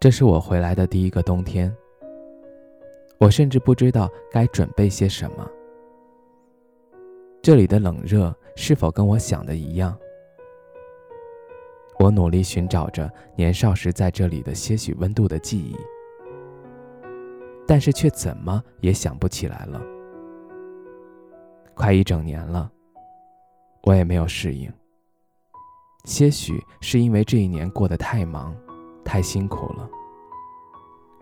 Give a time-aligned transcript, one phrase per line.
[0.00, 1.74] 这是我回来的第一个冬天，
[3.18, 5.50] 我甚至不知道该准备些什么。
[7.42, 9.98] 这里的冷热是否跟我想的一样？
[11.98, 15.76] 我努力寻找着年少时在这里的些许温度的记忆，
[17.66, 19.82] 但是却怎么也想不起来了。
[21.74, 22.70] 快一整年了，
[23.82, 24.72] 我也没有适应。
[26.04, 28.56] 些许是因为这一年过得太忙。
[29.08, 29.88] 太辛苦了。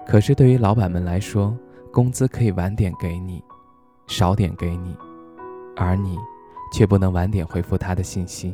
[0.05, 1.57] 可是对于老板们来说，
[1.93, 3.43] 工资可以晚点给你，
[4.09, 4.97] 少点给你，
[5.77, 6.19] 而你
[6.73, 8.53] 却不能晚点回复他的信息，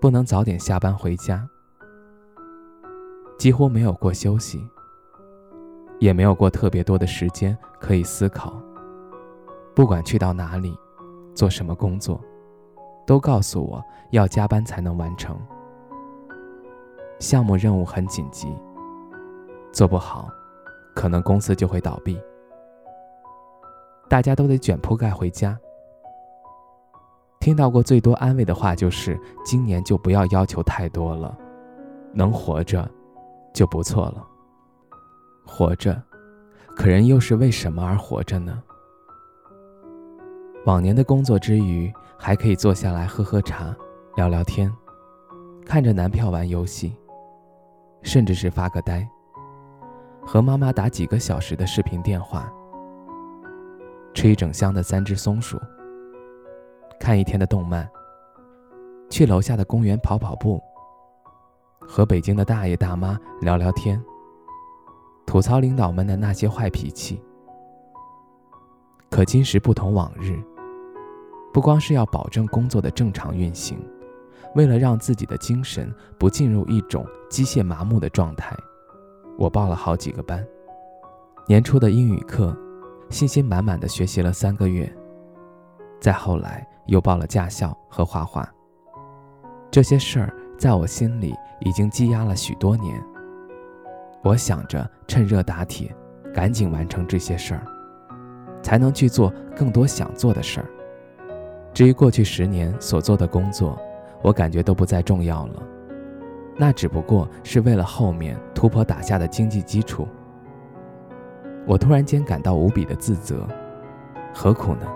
[0.00, 1.48] 不能早点下班回家，
[3.38, 4.60] 几乎没有过休息，
[6.00, 8.60] 也没有过特别多的时间可以思考。
[9.76, 10.76] 不管去到哪里，
[11.36, 12.20] 做什么工作，
[13.06, 15.40] 都告诉我要加班才能完成。
[17.18, 18.56] 项目任务很紧急，
[19.72, 20.28] 做不好，
[20.94, 22.20] 可能公司就会倒闭。
[24.08, 25.58] 大家都得卷铺盖回家。
[27.40, 31.36] 听到过最多安慰的话就是：今年就不要要求太多了，
[32.12, 32.88] 能活着
[33.52, 34.26] 就不错了。
[35.44, 36.00] 活着，
[36.76, 38.62] 可人又是为什么而活着呢？
[40.66, 43.74] 往年的工作之余，还可以坐下来喝喝茶，
[44.16, 44.72] 聊聊天，
[45.64, 46.94] 看着男票玩游戏。
[48.08, 49.06] 甚至是发个呆，
[50.24, 52.50] 和妈妈打几个小时的视频电话，
[54.14, 55.60] 吃一整箱的三只松鼠，
[56.98, 57.86] 看一天的动漫，
[59.10, 60.58] 去楼下的公园跑跑步，
[61.80, 64.02] 和北京的大爷大妈聊聊天，
[65.26, 67.22] 吐槽领导们的那些坏脾气。
[69.10, 70.42] 可今时不同往日，
[71.52, 73.78] 不光是要保证工作的正常运行。
[74.54, 78.56] 为了让自己的精神不进入一种机械麻木的状态，
[79.38, 80.44] 我报了好几个班。
[81.46, 82.56] 年初的英语课，
[83.10, 84.90] 信心满满的学习了三个月。
[86.00, 88.48] 再后来又报了驾校和画画。
[89.70, 93.02] 这些事儿在我心里已经积压了许多年。
[94.22, 95.94] 我想着趁热打铁，
[96.34, 97.62] 赶紧完成这些事儿，
[98.62, 100.66] 才能去做更多想做的事儿。
[101.72, 103.78] 至于过去十年所做的工作，
[104.22, 105.62] 我感觉都不再重要了，
[106.56, 110.06] 那只不过是为了后面突破打下的经济基础。
[111.66, 113.46] 我突然间感到无比的自责，
[114.34, 114.86] 何苦呢？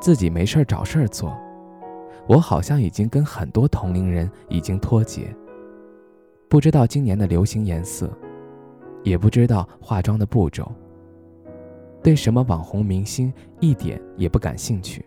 [0.00, 1.36] 自己没事儿找事儿做，
[2.26, 5.34] 我好像已经跟很多同龄人已经脱节。
[6.48, 8.08] 不知道今年的流行颜色，
[9.02, 10.70] 也不知道化妆的步骤，
[12.02, 15.04] 对什么网红明星一点也不感兴趣。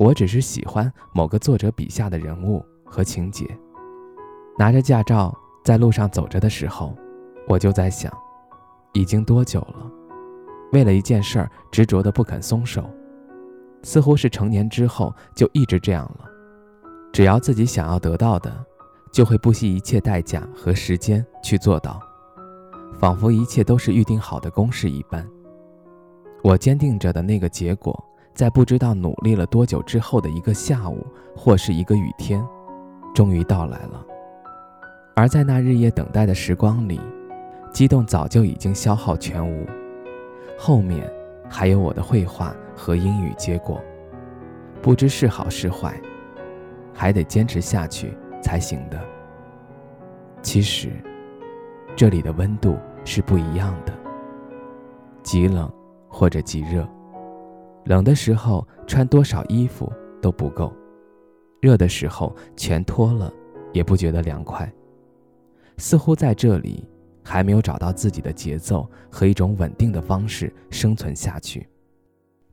[0.00, 3.46] 我只是喜欢某个作者笔下的人物和情节。
[4.58, 5.30] 拿着驾照
[5.62, 6.96] 在路上走着的时候，
[7.46, 8.10] 我就在想，
[8.94, 9.90] 已经多久了？
[10.72, 12.88] 为了一件事儿执着的不肯松手，
[13.82, 16.24] 似乎是成年之后就一直这样了。
[17.12, 18.50] 只要自己想要得到的，
[19.12, 22.00] 就会不惜一切代价和时间去做到，
[22.98, 25.28] 仿佛一切都是预定好的公式一般。
[26.42, 28.02] 我坚定着的那个结果。
[28.34, 32.42] 在不知道努力了多久之后的一个下午，或是一个雨天，
[33.14, 34.04] 终于到来了。
[35.14, 36.98] 而在那日夜等待的时光里，
[37.72, 39.66] 激动早就已经消耗全无。
[40.58, 41.10] 后面
[41.48, 43.80] 还有我的绘画和英语结果，
[44.80, 46.00] 不知是好是坏，
[46.94, 48.98] 还得坚持下去才行的。
[50.40, 50.90] 其实，
[51.94, 53.92] 这里的温度是不一样的，
[55.22, 55.70] 极冷
[56.08, 56.88] 或者极热。
[57.84, 60.72] 冷的时候穿多少衣服都不够，
[61.60, 63.32] 热的时候全脱了
[63.72, 64.70] 也不觉得凉快。
[65.78, 66.86] 似乎在这里
[67.24, 71.66] 还没有找到自己的节奏和一种稳定的方式生存下去。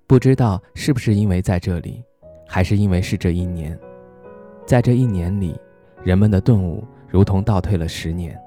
[0.05, 2.01] 不知道是不是因为在这里，
[2.47, 3.77] 还是因为是这一年，
[4.65, 5.59] 在这一年里，
[6.03, 8.39] 人们的顿悟如同倒退了十年。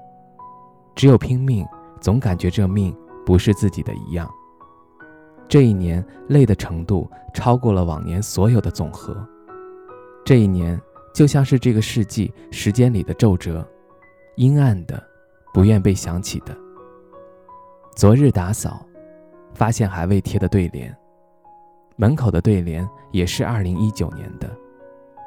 [0.95, 1.63] 只有拼命，
[1.99, 4.27] 总感觉这命不是自己的一样。
[5.51, 9.13] 这一年累的程度超过了往年所有的总和。
[10.23, 10.79] 这一年
[11.13, 13.67] 就像是这个世纪时间里的皱褶，
[14.37, 15.03] 阴暗的，
[15.53, 16.55] 不愿被想起的。
[17.97, 18.85] 昨日打扫，
[19.53, 20.95] 发现还未贴的对联，
[21.97, 24.49] 门口的对联也是二零一九年的。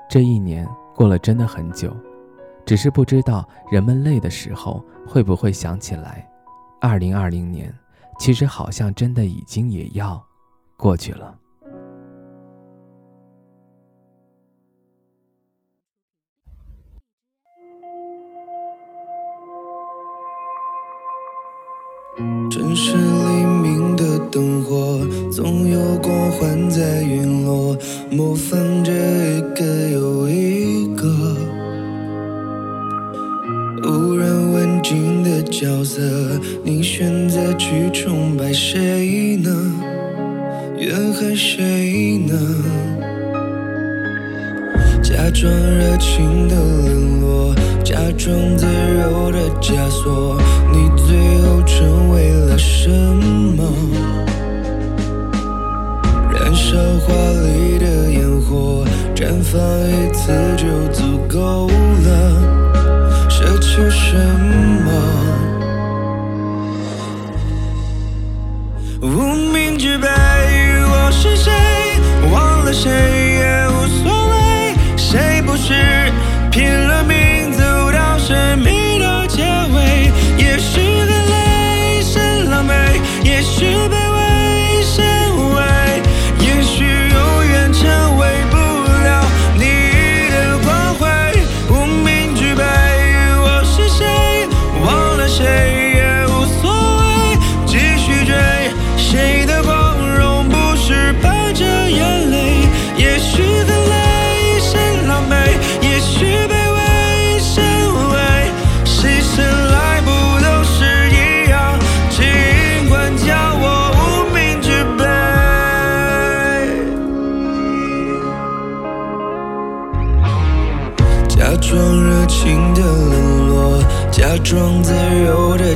[0.09, 1.95] 这一年过了真的很久，
[2.65, 6.27] 只是不知道人们累的时候会不会想起来，
[6.81, 7.71] 二零二零年
[8.19, 10.25] 其实好像真的已经也要
[10.77, 11.39] 过去了。
[22.51, 25.01] 城市黎明的灯火，
[25.33, 27.77] 总有光环在陨落，
[28.11, 30.54] 模仿着一个又一
[35.51, 36.01] 角色。
[36.63, 39.51] 你选择去崇拜谁呢？
[40.79, 42.35] 怨恨谁呢？
[45.03, 47.55] 假装热情的冷落，
[47.85, 50.37] 假装自由的枷锁，
[50.73, 53.63] 你最后成为了什么？
[56.33, 64.17] 燃烧华丽的烟火，绽放一次就足够了，奢求什
[64.85, 65.24] 么？
[69.05, 71.53] 无名之辈，我是谁？
[72.33, 73.34] 忘了谁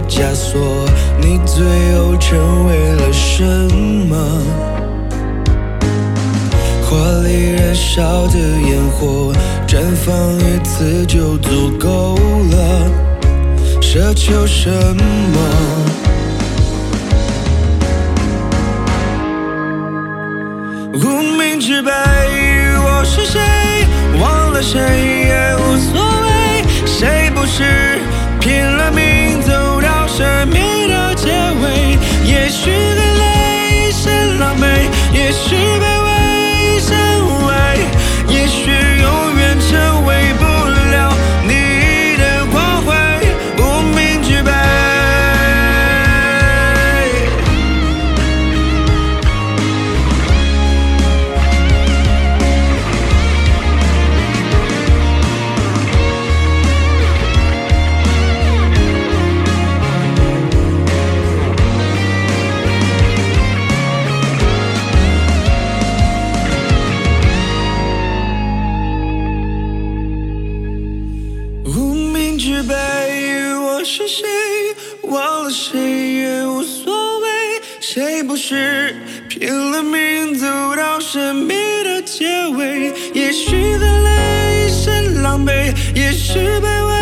[0.09, 0.89] 枷锁，
[1.21, 1.63] 你最
[1.97, 3.45] 后成为了什
[4.09, 4.17] 么？
[6.83, 9.33] 华丽燃烧的烟火，
[9.67, 12.17] 绽放一次就足够
[12.51, 12.91] 了，
[13.83, 15.39] 奢求什么？
[20.95, 23.39] 无名之辈，我是谁？
[24.21, 25.18] 忘了谁
[79.29, 81.55] 拼了命走到生命
[81.85, 86.98] 的结尾，也许再来一身狼狈，也许卑微。